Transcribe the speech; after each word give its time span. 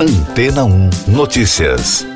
Antena 0.00 0.64
1 0.64 0.90
Notícias. 1.08 2.06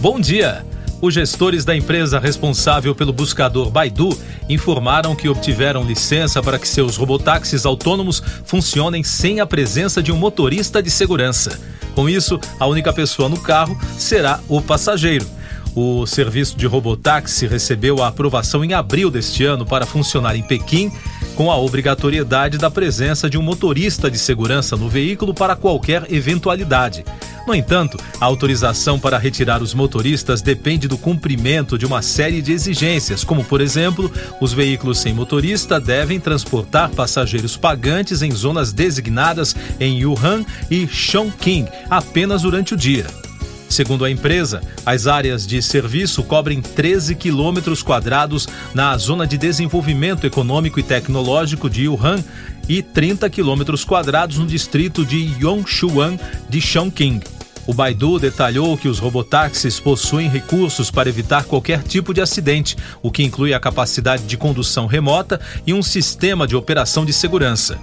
Bom 0.00 0.18
dia! 0.18 0.64
Os 0.98 1.12
gestores 1.12 1.62
da 1.62 1.76
empresa 1.76 2.18
responsável 2.18 2.94
pelo 2.94 3.12
buscador 3.12 3.68
Baidu 3.68 4.18
informaram 4.48 5.14
que 5.14 5.28
obtiveram 5.28 5.84
licença 5.84 6.42
para 6.42 6.58
que 6.58 6.66
seus 6.66 6.96
robotáxis 6.96 7.66
autônomos 7.66 8.22
funcionem 8.46 9.04
sem 9.04 9.40
a 9.40 9.46
presença 9.46 10.02
de 10.02 10.10
um 10.10 10.16
motorista 10.16 10.82
de 10.82 10.90
segurança. 10.90 11.60
Com 11.94 12.08
isso, 12.08 12.40
a 12.58 12.66
única 12.66 12.94
pessoa 12.94 13.28
no 13.28 13.38
carro 13.38 13.78
será 13.98 14.40
o 14.48 14.62
passageiro. 14.62 15.26
O 15.74 16.06
serviço 16.06 16.56
de 16.56 16.66
robotáxi 16.66 17.46
recebeu 17.46 18.02
a 18.02 18.08
aprovação 18.08 18.64
em 18.64 18.72
abril 18.72 19.10
deste 19.10 19.44
ano 19.44 19.66
para 19.66 19.84
funcionar 19.84 20.34
em 20.34 20.42
Pequim 20.42 20.90
com 21.34 21.50
a 21.50 21.56
obrigatoriedade 21.56 22.58
da 22.58 22.70
presença 22.70 23.28
de 23.28 23.38
um 23.38 23.42
motorista 23.42 24.10
de 24.10 24.18
segurança 24.18 24.76
no 24.76 24.88
veículo 24.88 25.34
para 25.34 25.56
qualquer 25.56 26.06
eventualidade. 26.12 27.04
No 27.46 27.54
entanto, 27.54 27.98
a 28.20 28.24
autorização 28.24 29.00
para 29.00 29.18
retirar 29.18 29.62
os 29.62 29.74
motoristas 29.74 30.40
depende 30.40 30.86
do 30.86 30.96
cumprimento 30.96 31.76
de 31.76 31.84
uma 31.84 32.00
série 32.00 32.40
de 32.40 32.52
exigências, 32.52 33.24
como, 33.24 33.44
por 33.44 33.60
exemplo, 33.60 34.10
os 34.40 34.52
veículos 34.52 35.00
sem 35.00 35.12
motorista 35.12 35.80
devem 35.80 36.20
transportar 36.20 36.90
passageiros 36.90 37.56
pagantes 37.56 38.22
em 38.22 38.30
zonas 38.30 38.72
designadas 38.72 39.56
em 39.80 40.04
Wuhan 40.04 40.44
e 40.70 40.86
Chongqing 40.86 41.66
apenas 41.90 42.42
durante 42.42 42.74
o 42.74 42.76
dia. 42.76 43.06
Segundo 43.72 44.04
a 44.04 44.10
empresa, 44.10 44.60
as 44.84 45.06
áreas 45.06 45.46
de 45.46 45.62
serviço 45.62 46.22
cobrem 46.22 46.60
13 46.60 47.14
quilômetros 47.14 47.82
quadrados 47.82 48.46
na 48.74 48.94
zona 48.98 49.26
de 49.26 49.38
desenvolvimento 49.38 50.26
econômico 50.26 50.78
e 50.78 50.82
tecnológico 50.82 51.70
de 51.70 51.88
Wuhan 51.88 52.22
e 52.68 52.82
30 52.82 53.30
quilômetros 53.30 53.82
quadrados 53.82 54.36
no 54.36 54.46
distrito 54.46 55.06
de 55.06 55.32
Yongshuan 55.40 56.18
de 56.50 56.60
Chongqing. 56.60 57.22
O 57.66 57.72
Baidu 57.72 58.18
detalhou 58.18 58.76
que 58.76 58.88
os 58.88 58.98
robotáxis 58.98 59.80
possuem 59.80 60.28
recursos 60.28 60.90
para 60.90 61.08
evitar 61.08 61.44
qualquer 61.44 61.82
tipo 61.82 62.12
de 62.12 62.20
acidente, 62.20 62.76
o 63.00 63.10
que 63.10 63.22
inclui 63.22 63.54
a 63.54 63.60
capacidade 63.60 64.24
de 64.24 64.36
condução 64.36 64.84
remota 64.84 65.40
e 65.66 65.72
um 65.72 65.82
sistema 65.82 66.46
de 66.46 66.54
operação 66.54 67.06
de 67.06 67.12
segurança. 67.14 67.78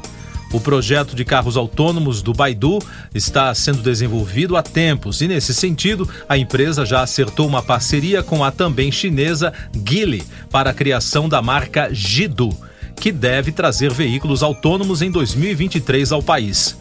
O 0.51 0.59
projeto 0.59 1.15
de 1.15 1.23
carros 1.23 1.55
autônomos 1.55 2.23
do 2.23 2.33
Baidu 2.33 2.79
está 3.13 3.53
sendo 3.53 3.83
desenvolvido 3.83 4.57
há 4.57 4.63
tempos 4.63 5.21
e, 5.21 5.27
nesse 5.27 5.53
sentido, 5.53 6.09
a 6.27 6.37
empresa 6.37 6.85
já 6.85 7.01
acertou 7.01 7.47
uma 7.47 7.61
parceria 7.61 8.23
com 8.23 8.43
a 8.43 8.49
também 8.49 8.91
chinesa 8.91 9.53
Geely 9.87 10.23
para 10.49 10.71
a 10.71 10.73
criação 10.73 11.29
da 11.29 11.39
marca 11.39 11.89
Jidu, 11.93 12.49
que 12.95 13.11
deve 13.11 13.51
trazer 13.51 13.93
veículos 13.93 14.41
autônomos 14.41 15.03
em 15.03 15.11
2023 15.11 16.11
ao 16.11 16.23
país. 16.23 16.75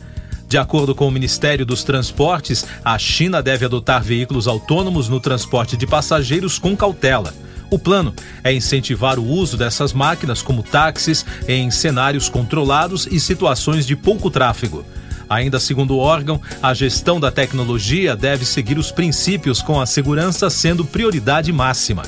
De 0.49 0.57
acordo 0.57 0.95
com 0.95 1.07
o 1.07 1.11
Ministério 1.11 1.67
dos 1.67 1.85
Transportes, 1.85 2.65
a 2.83 2.99
China 2.99 3.43
deve 3.43 3.67
adotar 3.67 4.03
veículos 4.03 4.49
autônomos 4.49 5.07
no 5.07 5.21
transporte 5.21 5.77
de 5.77 5.87
passageiros 5.87 6.59
com 6.59 6.75
cautela. 6.75 7.35
O 7.71 7.79
plano 7.79 8.15
é 8.43 8.53
incentivar 8.53 9.19
o 9.19 9.27
uso 9.27 9.57
dessas 9.57 9.93
máquinas 9.93 10.41
como 10.41 10.63
táxis 10.63 11.25
em 11.47 11.71
cenários 11.71 12.29
controlados 12.29 13.07
e 13.11 13.21
situações 13.21 13.87
de 13.87 13.95
pouco 13.95 14.31
tráfego. 14.31 14.85
Ainda 15.29 15.61
segundo 15.61 15.95
o 15.95 15.99
órgão, 15.99 16.41
a 16.63 16.73
gestão 16.73 17.21
da 17.21 17.31
tecnologia 17.31 18.17
deve 18.17 18.47
seguir 18.47 18.79
os 18.79 18.91
princípios 18.91 19.61
com 19.61 19.79
a 19.79 19.85
segurança 19.85 20.49
sendo 20.49 20.85
prioridade 20.85 21.53
máxima. 21.53 22.03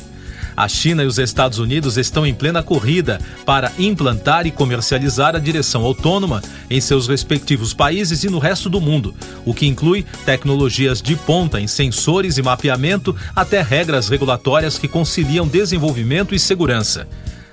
A 0.57 0.69
China 0.69 1.03
e 1.03 1.07
os 1.07 1.19
Estados 1.19 1.59
Unidos 1.59 1.97
estão 1.97 2.27
em 2.27 2.35
plena 2.35 2.63
corrida 2.63 3.21
para 3.45 3.73
implantar 3.79 4.47
e 4.47 4.51
comercializar 4.51 5.35
a 5.35 5.39
direção 5.39 5.83
autônoma 5.83 6.43
em 6.69 6.81
seus 6.81 7.09
respectivos 7.09 7.73
países 7.73 8.25
e 8.25 8.29
no 8.29 8.39
resto 8.39 8.69
do 8.69 8.81
mundo, 8.81 9.15
o 9.45 9.55
que 9.55 9.67
inclui 9.67 10.05
tecnologias 10.25 11.01
de 11.01 11.17
ponta 11.17 11.61
em 11.61 11.67
sensores 11.67 12.39
e 12.39 12.43
mapeamento 12.43 13.15
até 13.35 13.63
regras 13.63 14.09
regulatórias 14.09 14.79
que 14.79 14.89
conciliam 14.89 15.47
desenvolvimento 15.47 16.35
e 16.35 16.39
segurança. 16.39 17.07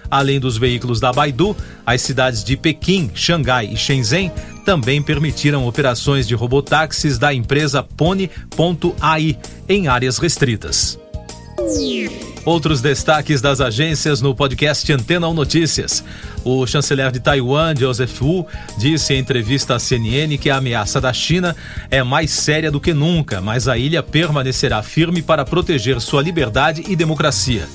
Além 0.10 0.40
dos 0.40 0.58
veículos 0.58 1.00
da 1.00 1.12
Baidu, 1.12 1.56
as 1.86 2.02
cidades 2.02 2.44
de 2.44 2.56
Pequim, 2.56 3.12
Xangai 3.14 3.68
e 3.68 3.78
Shenzhen 3.78 4.32
também 4.66 5.02
permitiram 5.02 5.68
operações 5.68 6.28
de 6.28 6.36
robotáxis 6.36 7.18
da 7.18 7.34
empresa 7.34 7.84
Pony.ai 7.84 9.38
em 9.68 9.88
áreas 9.88 10.18
restritas. 10.18 11.00
Outros 12.48 12.80
destaques 12.80 13.42
das 13.42 13.60
agências 13.60 14.22
no 14.22 14.34
podcast 14.34 14.94
Antena 14.94 15.28
1 15.28 15.34
Notícias. 15.34 16.02
O 16.46 16.66
chanceler 16.66 17.12
de 17.12 17.20
Taiwan, 17.20 17.76
Joseph 17.76 18.22
Wu, 18.22 18.48
disse 18.78 19.14
em 19.14 19.20
entrevista 19.20 19.76
à 19.76 19.80
CNN 19.80 20.38
que 20.38 20.50
a 20.50 20.56
ameaça 20.56 21.02
da 21.02 21.12
China 21.12 21.54
é 21.92 22.02
mais 22.02 22.32
séria 22.32 22.72
do 22.72 22.80
que 22.80 22.94
nunca, 22.94 23.42
mas 23.42 23.68
a 23.68 23.78
ilha 23.78 24.02
permanecerá 24.02 24.82
firme 24.82 25.22
para 25.22 25.44
proteger 25.44 26.00
sua 26.00 26.22
liberdade 26.22 26.86
e 26.88 26.96
democracia. 26.96 27.68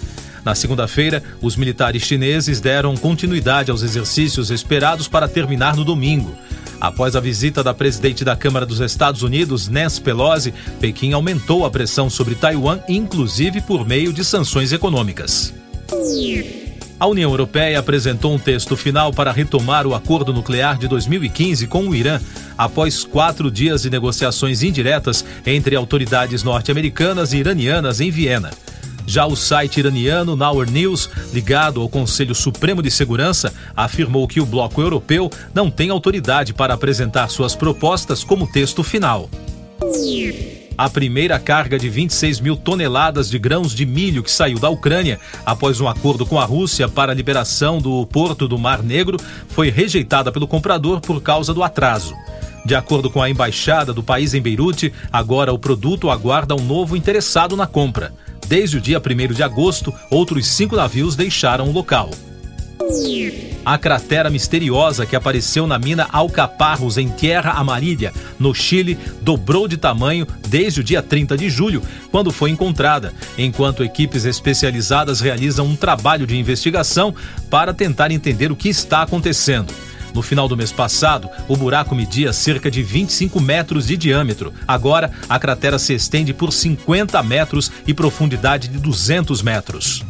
Na 0.42 0.54
segunda-feira, 0.54 1.22
os 1.42 1.54
militares 1.54 2.04
chineses 2.04 2.58
deram 2.58 2.96
continuidade 2.96 3.70
aos 3.70 3.82
exercícios 3.82 4.50
esperados 4.50 5.06
para 5.06 5.28
terminar 5.28 5.76
no 5.76 5.84
domingo. 5.84 6.34
Após 6.82 7.14
a 7.14 7.20
visita 7.20 7.62
da 7.62 7.72
presidente 7.72 8.24
da 8.24 8.34
Câmara 8.34 8.66
dos 8.66 8.80
Estados 8.80 9.22
Unidos, 9.22 9.68
Nancy 9.68 10.00
Pelosi, 10.00 10.52
Pequim 10.80 11.12
aumentou 11.12 11.64
a 11.64 11.70
pressão 11.70 12.10
sobre 12.10 12.34
Taiwan, 12.34 12.80
inclusive 12.88 13.60
por 13.60 13.86
meio 13.86 14.12
de 14.12 14.24
sanções 14.24 14.72
econômicas. 14.72 15.54
A 16.98 17.06
União 17.06 17.30
Europeia 17.30 17.78
apresentou 17.78 18.34
um 18.34 18.38
texto 18.38 18.76
final 18.76 19.12
para 19.12 19.30
retomar 19.30 19.86
o 19.86 19.94
acordo 19.94 20.32
nuclear 20.32 20.76
de 20.76 20.88
2015 20.88 21.68
com 21.68 21.86
o 21.86 21.94
Irã, 21.94 22.20
após 22.58 23.04
quatro 23.04 23.48
dias 23.48 23.82
de 23.82 23.90
negociações 23.90 24.64
indiretas 24.64 25.24
entre 25.46 25.76
autoridades 25.76 26.42
norte-americanas 26.42 27.32
e 27.32 27.36
iranianas 27.36 28.00
em 28.00 28.10
Viena. 28.10 28.50
Já 29.06 29.26
o 29.26 29.36
site 29.36 29.78
iraniano 29.78 30.36
Now 30.36 30.62
News, 30.64 31.10
ligado 31.32 31.80
ao 31.80 31.88
Conselho 31.88 32.34
Supremo 32.34 32.82
de 32.82 32.90
Segurança, 32.90 33.52
afirmou 33.76 34.26
que 34.28 34.40
o 34.40 34.46
bloco 34.46 34.80
europeu 34.80 35.30
não 35.54 35.70
tem 35.70 35.90
autoridade 35.90 36.52
para 36.54 36.74
apresentar 36.74 37.28
suas 37.28 37.54
propostas 37.54 38.22
como 38.24 38.50
texto 38.50 38.82
final. 38.82 39.28
A 40.76 40.88
primeira 40.88 41.38
carga 41.38 41.78
de 41.78 41.88
26 41.88 42.40
mil 42.40 42.56
toneladas 42.56 43.28
de 43.28 43.38
grãos 43.38 43.74
de 43.74 43.84
milho 43.84 44.22
que 44.22 44.30
saiu 44.30 44.58
da 44.58 44.70
Ucrânia 44.70 45.20
após 45.44 45.80
um 45.80 45.88
acordo 45.88 46.24
com 46.24 46.40
a 46.40 46.44
Rússia 46.44 46.88
para 46.88 47.12
a 47.12 47.14
liberação 47.14 47.78
do 47.78 48.06
porto 48.06 48.48
do 48.48 48.58
Mar 48.58 48.82
Negro 48.82 49.18
foi 49.48 49.70
rejeitada 49.70 50.32
pelo 50.32 50.48
comprador 50.48 51.00
por 51.00 51.20
causa 51.20 51.52
do 51.52 51.62
atraso. 51.62 52.14
De 52.64 52.74
acordo 52.74 53.10
com 53.10 53.20
a 53.20 53.28
embaixada 53.28 53.92
do 53.92 54.02
país 54.02 54.34
em 54.34 54.40
Beirute, 54.40 54.92
agora 55.12 55.52
o 55.52 55.58
produto 55.58 56.08
aguarda 56.08 56.54
um 56.54 56.64
novo 56.64 56.96
interessado 56.96 57.56
na 57.56 57.66
compra. 57.66 58.12
Desde 58.52 58.76
o 58.76 58.80
dia 58.82 59.00
1 59.00 59.32
de 59.32 59.42
agosto, 59.42 59.94
outros 60.10 60.46
cinco 60.46 60.76
navios 60.76 61.16
deixaram 61.16 61.70
o 61.70 61.72
local. 61.72 62.10
A 63.64 63.78
cratera 63.78 64.28
misteriosa 64.28 65.06
que 65.06 65.16
apareceu 65.16 65.66
na 65.66 65.78
mina 65.78 66.06
Alcaparros, 66.12 66.98
em 66.98 67.08
Terra 67.08 67.52
Amarilla, 67.52 68.12
no 68.38 68.54
Chile, 68.54 68.98
dobrou 69.22 69.66
de 69.66 69.78
tamanho 69.78 70.26
desde 70.48 70.80
o 70.80 70.84
dia 70.84 71.00
30 71.00 71.34
de 71.34 71.48
julho, 71.48 71.82
quando 72.10 72.30
foi 72.30 72.50
encontrada, 72.50 73.14
enquanto 73.38 73.82
equipes 73.82 74.26
especializadas 74.26 75.22
realizam 75.22 75.64
um 75.64 75.74
trabalho 75.74 76.26
de 76.26 76.36
investigação 76.36 77.14
para 77.48 77.72
tentar 77.72 78.10
entender 78.10 78.52
o 78.52 78.56
que 78.56 78.68
está 78.68 79.00
acontecendo. 79.00 79.72
No 80.14 80.22
final 80.22 80.48
do 80.48 80.56
mês 80.56 80.72
passado, 80.72 81.28
o 81.48 81.56
buraco 81.56 81.94
media 81.94 82.32
cerca 82.32 82.70
de 82.70 82.82
25 82.82 83.40
metros 83.40 83.86
de 83.86 83.96
diâmetro. 83.96 84.52
Agora, 84.66 85.10
a 85.28 85.38
cratera 85.38 85.78
se 85.78 85.94
estende 85.94 86.34
por 86.34 86.52
50 86.52 87.22
metros 87.22 87.70
e 87.86 87.94
profundidade 87.94 88.68
de 88.68 88.78
200 88.78 89.42
metros. 89.42 90.04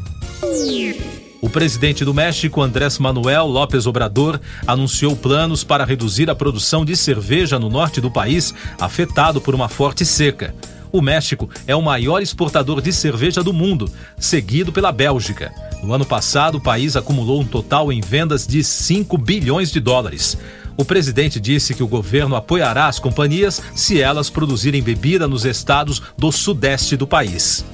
O 1.40 1.50
presidente 1.50 2.04
do 2.04 2.14
México, 2.14 2.62
Andrés 2.62 2.98
Manuel 2.98 3.46
López 3.46 3.84
Obrador, 3.86 4.40
anunciou 4.64 5.16
planos 5.16 5.64
para 5.64 5.84
reduzir 5.84 6.30
a 6.30 6.36
produção 6.36 6.84
de 6.84 6.96
cerveja 6.96 7.58
no 7.58 7.68
norte 7.68 8.00
do 8.00 8.10
país, 8.10 8.54
afetado 8.80 9.40
por 9.40 9.52
uma 9.52 9.68
forte 9.68 10.04
seca. 10.04 10.54
O 10.92 11.00
México 11.00 11.48
é 11.66 11.74
o 11.74 11.80
maior 11.80 12.20
exportador 12.20 12.82
de 12.82 12.92
cerveja 12.92 13.42
do 13.42 13.50
mundo, 13.50 13.90
seguido 14.18 14.70
pela 14.70 14.92
Bélgica. 14.92 15.50
No 15.82 15.94
ano 15.94 16.04
passado, 16.04 16.58
o 16.58 16.60
país 16.60 16.96
acumulou 16.96 17.40
um 17.40 17.46
total 17.46 17.90
em 17.90 18.02
vendas 18.02 18.46
de 18.46 18.62
5 18.62 19.16
bilhões 19.16 19.72
de 19.72 19.80
dólares. 19.80 20.36
O 20.76 20.84
presidente 20.84 21.40
disse 21.40 21.74
que 21.74 21.82
o 21.82 21.88
governo 21.88 22.36
apoiará 22.36 22.86
as 22.88 22.98
companhias 22.98 23.62
se 23.74 24.02
elas 24.02 24.28
produzirem 24.28 24.82
bebida 24.82 25.26
nos 25.26 25.46
estados 25.46 26.02
do 26.16 26.30
sudeste 26.30 26.94
do 26.94 27.06
país. 27.06 27.64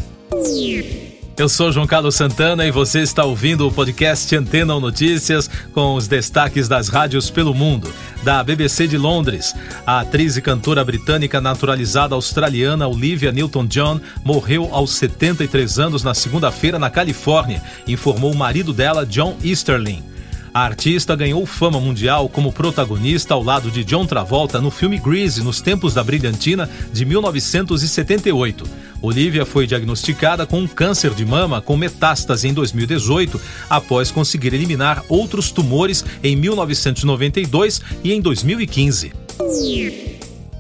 Eu 1.38 1.48
sou 1.48 1.70
João 1.70 1.86
Carlos 1.86 2.16
Santana 2.16 2.66
e 2.66 2.72
você 2.72 2.98
está 2.98 3.24
ouvindo 3.24 3.64
o 3.64 3.70
podcast 3.70 4.34
Antena 4.34 4.74
ou 4.74 4.80
Notícias 4.80 5.48
com 5.72 5.94
os 5.94 6.08
destaques 6.08 6.66
das 6.66 6.88
rádios 6.88 7.30
pelo 7.30 7.54
mundo. 7.54 7.94
Da 8.24 8.42
BBC 8.42 8.88
de 8.88 8.98
Londres, 8.98 9.54
a 9.86 10.00
atriz 10.00 10.36
e 10.36 10.42
cantora 10.42 10.84
britânica 10.84 11.40
naturalizada 11.40 12.16
australiana 12.16 12.88
Olivia 12.88 13.30
Newton-John 13.30 14.00
morreu 14.24 14.68
aos 14.72 14.96
73 14.96 15.78
anos 15.78 16.02
na 16.02 16.12
segunda-feira 16.12 16.76
na 16.76 16.90
Califórnia, 16.90 17.62
informou 17.86 18.32
o 18.32 18.36
marido 18.36 18.72
dela, 18.72 19.06
John 19.06 19.36
Easterling. 19.44 20.17
A 20.52 20.60
artista 20.60 21.14
ganhou 21.14 21.44
fama 21.44 21.80
mundial 21.80 22.28
como 22.28 22.52
protagonista 22.52 23.34
ao 23.34 23.42
lado 23.42 23.70
de 23.70 23.84
John 23.84 24.06
Travolta 24.06 24.60
no 24.60 24.70
filme 24.70 24.98
Grease 24.98 25.42
nos 25.42 25.60
tempos 25.60 25.94
da 25.94 26.02
brilhantina 26.02 26.68
de 26.92 27.04
1978. 27.04 28.64
Olivia 29.00 29.46
foi 29.46 29.66
diagnosticada 29.66 30.46
com 30.46 30.60
um 30.60 30.66
câncer 30.66 31.14
de 31.14 31.24
mama 31.24 31.60
com 31.60 31.76
metástase 31.76 32.48
em 32.48 32.54
2018, 32.54 33.40
após 33.70 34.10
conseguir 34.10 34.52
eliminar 34.54 35.04
outros 35.08 35.50
tumores 35.50 36.04
em 36.22 36.34
1992 36.34 37.80
e 38.02 38.12
em 38.12 38.20
2015. 38.20 39.12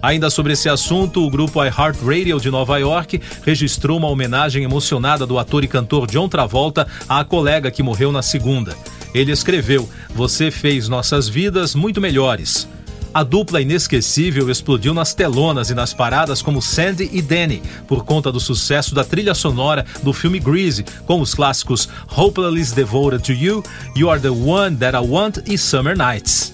Ainda 0.00 0.30
sobre 0.30 0.52
esse 0.52 0.68
assunto, 0.68 1.26
o 1.26 1.30
grupo 1.30 1.64
iHeartRadio 1.64 2.38
de 2.38 2.50
Nova 2.50 2.78
York 2.78 3.20
registrou 3.44 3.98
uma 3.98 4.08
homenagem 4.08 4.62
emocionada 4.62 5.26
do 5.26 5.38
ator 5.38 5.64
e 5.64 5.68
cantor 5.68 6.06
John 6.06 6.28
Travolta 6.28 6.86
à 7.08 7.24
colega 7.24 7.70
que 7.70 7.82
morreu 7.82 8.12
na 8.12 8.22
segunda. 8.22 8.76
Ele 9.14 9.32
escreveu: 9.32 9.88
Você 10.14 10.50
fez 10.50 10.88
nossas 10.88 11.28
vidas 11.28 11.74
muito 11.74 12.00
melhores. 12.00 12.68
A 13.12 13.22
dupla 13.22 13.60
inesquecível 13.60 14.50
explodiu 14.50 14.92
nas 14.92 15.14
telonas 15.14 15.70
e 15.70 15.74
nas 15.74 15.94
paradas 15.94 16.42
como 16.42 16.60
Sandy 16.60 17.08
e 17.12 17.22
Danny, 17.22 17.62
por 17.86 18.04
conta 18.04 18.30
do 18.30 18.38
sucesso 18.38 18.94
da 18.94 19.02
trilha 19.02 19.34
sonora 19.34 19.84
do 20.02 20.12
filme 20.12 20.38
Greasy, 20.38 20.84
com 21.06 21.20
os 21.20 21.34
clássicos 21.34 21.88
Hopelessly 22.14 22.76
Devoted 22.76 23.24
to 23.24 23.32
You, 23.32 23.64
You 23.96 24.10
Are 24.10 24.20
the 24.20 24.30
One 24.30 24.76
That 24.76 24.96
I 24.96 25.00
Want 25.00 25.38
e 25.46 25.56
Summer 25.56 25.96
Nights. 25.96 26.52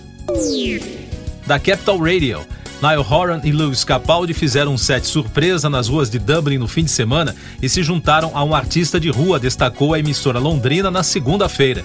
Da 1.46 1.58
Capital 1.58 1.98
Radio. 1.98 2.40
Niall 2.80 3.06
Horan 3.08 3.40
e 3.44 3.52
Lewis 3.52 3.82
Capaldi 3.82 4.34
fizeram 4.34 4.74
um 4.74 4.78
set 4.78 5.06
surpresa 5.06 5.70
nas 5.70 5.88
ruas 5.88 6.10
de 6.10 6.18
Dublin 6.18 6.58
no 6.58 6.68
fim 6.68 6.84
de 6.84 6.90
semana 6.90 7.34
e 7.62 7.68
se 7.68 7.82
juntaram 7.82 8.30
a 8.34 8.44
um 8.44 8.54
artista 8.54 9.00
de 9.00 9.08
rua, 9.08 9.38
destacou 9.38 9.94
a 9.94 9.98
emissora 9.98 10.38
londrina 10.38 10.90
na 10.90 11.02
segunda-feira. 11.02 11.84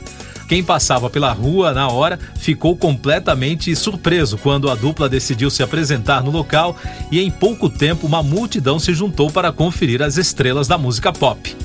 Quem 0.49 0.63
passava 0.63 1.11
pela 1.11 1.31
rua 1.31 1.73
na 1.73 1.87
hora 1.89 2.17
ficou 2.35 2.75
completamente 2.75 3.75
surpreso 3.75 4.35
quando 4.35 4.67
a 4.67 4.73
dupla 4.73 5.07
decidiu 5.07 5.51
se 5.51 5.61
apresentar 5.61 6.23
no 6.23 6.31
local 6.31 6.75
e 7.11 7.21
em 7.21 7.29
pouco 7.29 7.69
tempo 7.69 8.07
uma 8.07 8.23
multidão 8.23 8.79
se 8.79 8.91
juntou 8.91 9.29
para 9.29 9.51
conferir 9.51 10.01
as 10.01 10.17
estrelas 10.17 10.67
da 10.67 10.75
música 10.75 11.13
pop. 11.13 11.55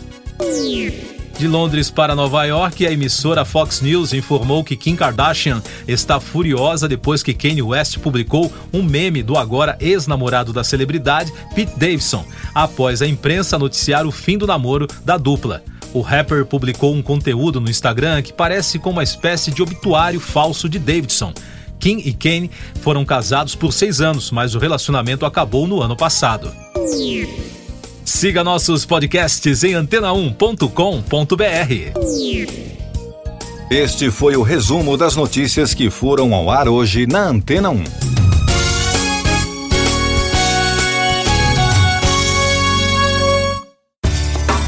De 1.39 1.49
Londres 1.49 1.91
para 1.91 2.15
Nova 2.15 2.45
York, 2.45 2.87
a 2.87 2.93
emissora 2.93 3.43
Fox 3.45 3.81
News 3.81 4.13
informou 4.13 4.63
que 4.63 4.77
Kim 4.77 4.95
Kardashian 4.95 5.63
está 5.89 6.21
furiosa 6.21 6.87
depois 6.87 7.23
que 7.23 7.33
Kanye 7.33 7.63
West 7.63 7.99
publicou 7.99 8.53
um 8.71 8.83
meme 8.83 9.23
do 9.23 9.39
agora 9.39 9.79
ex-namorado 9.81 10.53
da 10.53 10.63
celebridade, 10.63 11.33
Pete 11.55 11.73
Davidson, 11.79 12.25
após 12.55 13.01
a 13.01 13.07
imprensa 13.07 13.59
noticiar 13.59 14.07
o 14.07 14.13
fim 14.13 14.37
do 14.37 14.47
namoro 14.47 14.87
da 15.07 15.17
dupla. 15.17 15.65
O 15.95 16.01
rapper 16.01 16.45
publicou 16.45 16.93
um 16.93 17.01
conteúdo 17.01 17.61
no 17.61 17.71
Instagram 17.71 18.21
que 18.21 18.33
parece 18.33 18.81
com 18.81 18.91
uma 18.91 19.05
espécie 19.05 19.53
de 19.53 19.63
obituário 19.63 20.19
falso 20.19 20.69
de 20.69 20.81
Davidson. 20.81 21.33
Kim 21.79 22.03
e 22.05 22.13
Kanye 22.13 22.51
foram 22.81 23.05
casados 23.05 23.55
por 23.55 23.73
seis 23.73 24.01
anos, 24.01 24.33
mas 24.33 24.57
o 24.57 24.59
relacionamento 24.59 25.25
acabou 25.25 25.69
no 25.69 25.81
ano 25.81 25.97
passado. 25.97 26.53
Siga 28.05 28.43
nossos 28.43 28.85
podcasts 28.85 29.63
em 29.63 29.75
antena1.com.br. 29.75 30.65
Este 33.71 34.11
foi 34.11 34.37
o 34.37 34.43
resumo 34.43 34.97
das 34.97 35.15
notícias 35.15 35.73
que 35.73 35.91
foram 35.91 36.35
ao 36.35 36.51
ar 36.51 36.69
hoje 36.69 37.07
na 37.07 37.29
Antena 37.29 37.71
1. 37.71 38.24